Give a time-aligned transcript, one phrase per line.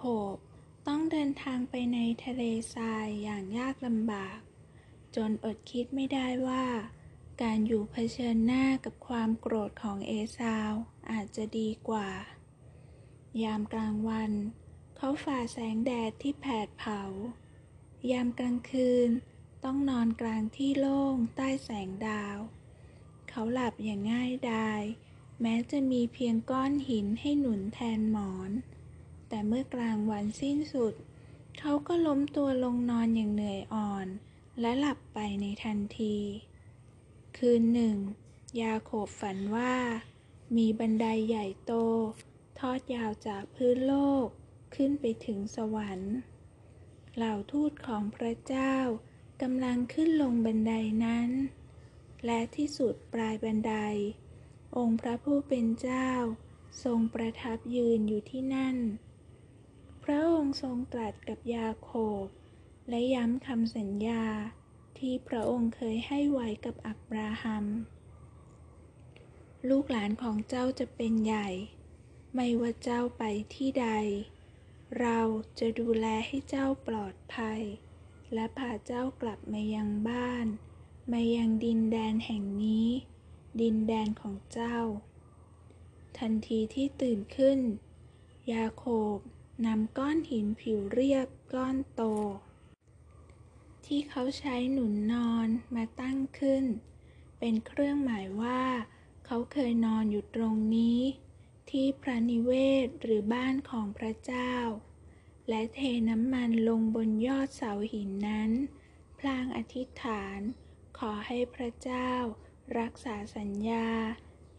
[0.00, 0.36] โขบ
[0.88, 2.42] ต้องเดินทางไปในทะเล
[2.74, 4.38] ทรายอย่างยากลำบาก
[5.16, 6.66] จนอดคิดไม่ได้ว่า
[7.42, 10.72] การอยู่เผชิญหน้ากับความโกรธของเอซาว
[11.10, 12.10] อาจจะดีกว่า
[13.42, 14.32] ยามกลางวัน
[14.96, 17.02] เขาฝ่าแสงแดดที่แผดเผา
[18.10, 19.08] ยามกลางคืน
[19.64, 22.38] ต้องนอนกลางที่โล่งใต้แสงดาว
[23.28, 24.82] เขาหลับอย่างง่ายดาย
[25.40, 28.50] แม้จะมีเพียงก้อนหินให้หนุนแทนหมอน
[29.28, 30.94] แต่เมื่อกลางวันสิ้นสุด
[31.58, 34.06] เขาก็ล้มตัวลงนอนอย่างเหนื่อยอ่อน
[34.60, 36.16] และหลับไปในทันที
[37.36, 37.96] คืนหนึ่ง
[38.62, 39.74] ยาโคบฝันว่า
[40.56, 41.72] มีบันไดใหญ่โต
[42.60, 44.26] ทอดยาวจากพื้นโลก
[44.74, 46.14] ขึ้นไปถึงสวรรค์
[47.16, 48.74] เหล่าทูตของพระเจ้า
[49.42, 50.72] กำลังขึ้นลงบันได
[51.04, 51.30] นั้น
[52.24, 53.74] และที่สุดปลายบันได
[54.76, 56.10] องค์พระผู้เป็นเจ้า
[56.84, 58.76] ทรงประทับยืนอยู่ที่นั่น
[60.10, 61.90] ระองค์ทรงตรัสกับยาโค
[62.22, 62.24] บ
[62.88, 64.24] และย้ำคำสัญญา
[64.98, 67.64] ที่พระองค์เคยให้ไว้กับอับราฮัม
[69.68, 71.48] ลูกหลานของเจ้าจะเป็นใหญ่
[72.34, 73.22] ไม่ว่าเจ้าไป
[73.54, 73.88] ที่ใด
[75.00, 75.20] เรา
[75.58, 77.60] จะดูแลให้เจ้าปลอดภัย
[78.34, 80.46] และพาเจ้ากลับมายังบ้าน
[81.12, 82.88] มายังดินแดนแห่งนี้
[83.60, 84.76] ดินแดนของเจ้า
[86.18, 87.58] ทันทีที่ตื่นขึ้น
[88.52, 89.18] ยาโคบ
[89.66, 92.02] นำก้อนหินผิวเรียบก้อนโต
[93.86, 96.64] ที่เขาใช้หนุนนอนมาตั้งขึ้น
[97.38, 98.64] เป็นเครื่องหมายว่า
[99.26, 101.00] เขาเคยนอนอยู่ตรงนี้
[101.70, 102.52] ที่พระนิเว
[102.84, 104.54] ศหรือบ้านของพระเจ้า
[105.48, 108.50] และเทน้ำมันลงบนยอดเสาหินนั้น
[109.18, 110.40] พลางอธิษฐาน
[110.98, 112.12] ขอให้พระเจ้า
[112.78, 113.88] รักษาสัญญา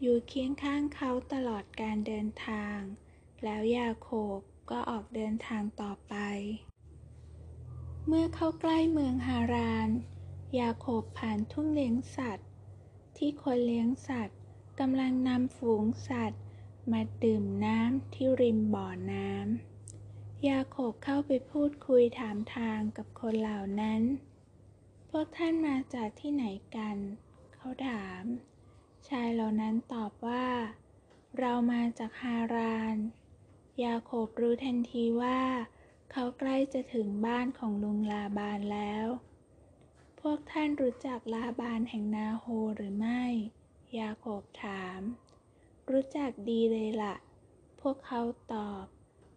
[0.00, 2.78] อยู่เคียงข้างเขาตลอดการเดินทาง
[3.44, 4.38] แล้วยาโคบ
[4.70, 6.14] ก็ออกเดินทางต่อไป
[8.06, 9.88] เมื่อเข้าใกล้เมืองฮาราน
[10.58, 12.48] ยาโคบผ่านทุ่งเลี้ยงสัตว์
[13.16, 14.38] ที่คนเลี้ยงสัตว์
[14.80, 16.40] กำลังนำฝูงสัตว์
[16.92, 24.02] มาดื่มน้ำที่ริมบ่อน้ำ ยาโคบเข้าไปพูดคุยถามทางกับคนเหล่านั้น
[25.10, 26.44] พวกท่านมาจากที่ไหน
[26.76, 26.96] กัน
[27.54, 28.22] เขาถาม
[29.08, 30.48] ชายเหล่านั้นตอบว่า
[31.38, 32.96] เรามาจากฮาราน
[33.84, 35.40] ยาโคบรู้ทันทีว่า
[36.12, 39.06] เขาใกล้จะถึงบ้านของลุงลาบานแล้ว
[40.20, 42.44] พวกท่านรู้จักลาบานแห่งนาโฮ
[42.76, 43.24] หรือไม่
[43.98, 45.00] ยาโคบถาม
[45.90, 47.16] รู้จักดีเลยละ่ะ
[47.80, 48.20] พวกเขา
[48.54, 48.84] ตอบ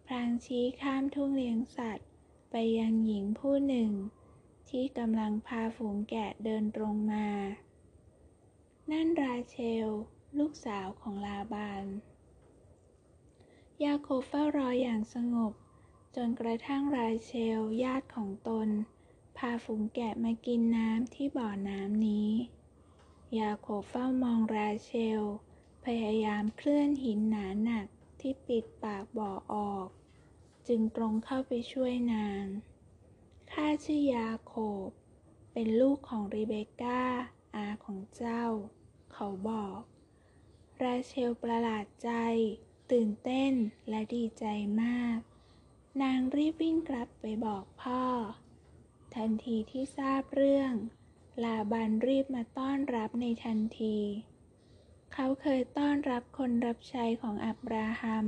[0.06, 2.08] พลางชี้ข้ามทุ่งเลี้ยงสัตว์
[2.50, 3.90] ไปยังหญิงผู้หนึ่ง
[4.68, 7.28] ที่กำลังพาฝูงแกะเดินตรงมา
[8.90, 9.56] นั่นราเช
[9.86, 9.88] ล
[10.38, 11.84] ลูกสาวของลาบาน
[13.82, 15.52] ยาโคบเฝ้ารออย่างสงบ
[16.16, 18.68] จนกระทั่งราเชลญาติของตน
[19.36, 22.30] พาฝูงแกะมากินน้ำที่บ่อน้ำนี้
[23.38, 24.90] ยาโคบเฝ้ามองราเช
[25.20, 25.22] ล
[25.84, 27.86] พยายามเคลื่อนหินหนาหนัก
[28.20, 29.88] ที่ปิดปากบ่อออก
[30.68, 32.44] จึงตรงเข้าไปช่วยนาง
[33.52, 34.54] ข้าชื่อยาโค
[34.86, 34.88] บ
[35.52, 37.04] เป็นลูกของรีเบคก้า
[37.54, 38.44] อาของเจ้า
[39.12, 39.80] เขาบอก
[40.82, 42.10] ราเชลประหลาดใจ
[42.92, 43.52] ตื่นเต้น
[43.88, 44.44] และดีใจ
[44.82, 45.18] มาก
[46.02, 48.04] นางรีบวิ่งกลับไปบอกพ่อ
[49.14, 50.72] ทันทีที่ทราบเรื่อง
[51.44, 53.96] ลาบันรีบมาต้อนรับในทันที
[55.14, 58.26] เขาเคยต้อนรับคนรับใช้ของอับราฮัม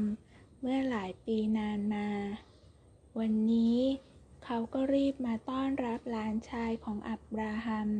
[0.61, 2.09] เมื่อหลายปีนานมา
[3.19, 3.79] วันนี้
[4.45, 7.91] เขาก็รีบมาต้อนรับหลานชายของอับราฮัม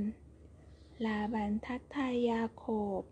[1.05, 2.65] ลาบันทักทายยาโค
[3.01, 3.03] บ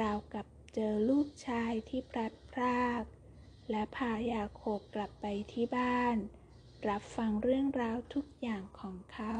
[0.00, 3.04] ราวกับ เจอลูกชายที่พลัดพราก
[3.70, 6.16] และพายาโคบกลับไปที่บ้าน
[6.88, 9.32] รับฟังเรื่องราวทุกอย่างของเขา